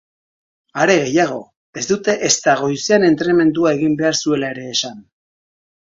Are 0.85 0.95
gehiago, 1.01 1.35
ez 1.81 1.83
dute 1.91 2.15
ezta 2.29 2.57
goizean 2.63 3.07
entrenamendua 3.11 3.77
egin 3.79 3.95
behar 4.01 4.19
zuela 4.25 4.51
ere 4.57 4.65
esan. 4.75 5.01